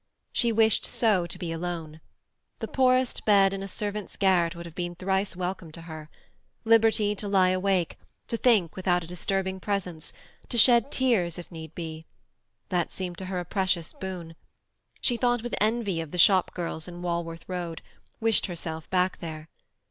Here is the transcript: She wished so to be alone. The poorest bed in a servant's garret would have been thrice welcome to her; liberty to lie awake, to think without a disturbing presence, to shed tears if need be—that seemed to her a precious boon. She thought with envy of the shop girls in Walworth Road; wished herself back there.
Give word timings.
She 0.33 0.51
wished 0.51 0.83
so 0.83 1.27
to 1.27 1.37
be 1.37 1.51
alone. 1.51 2.01
The 2.57 2.67
poorest 2.67 3.23
bed 3.23 3.53
in 3.53 3.61
a 3.61 3.67
servant's 3.67 4.17
garret 4.17 4.55
would 4.55 4.65
have 4.65 4.73
been 4.73 4.95
thrice 4.95 5.35
welcome 5.35 5.71
to 5.73 5.83
her; 5.83 6.09
liberty 6.65 7.13
to 7.13 7.27
lie 7.27 7.49
awake, 7.49 7.99
to 8.27 8.35
think 8.35 8.75
without 8.75 9.03
a 9.03 9.07
disturbing 9.07 9.59
presence, 9.59 10.11
to 10.49 10.57
shed 10.57 10.91
tears 10.91 11.37
if 11.37 11.51
need 11.51 11.75
be—that 11.75 12.91
seemed 12.91 13.19
to 13.19 13.25
her 13.25 13.39
a 13.39 13.45
precious 13.45 13.93
boon. 13.93 14.35
She 15.01 15.17
thought 15.17 15.43
with 15.43 15.53
envy 15.61 16.01
of 16.01 16.09
the 16.09 16.17
shop 16.17 16.51
girls 16.55 16.87
in 16.87 17.03
Walworth 17.03 17.47
Road; 17.47 17.83
wished 18.19 18.47
herself 18.47 18.89
back 18.89 19.19
there. 19.19 19.49